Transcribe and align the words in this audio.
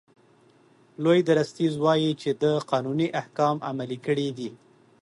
لوی 1.03 1.19
درستیز 1.29 1.73
وایي 1.83 2.11
چې 2.21 2.29
ده 2.41 2.51
قانوني 2.71 3.07
احکام 3.21 3.55
عملي 3.69 3.99
کړي 4.05 4.27
دي. 4.37 4.49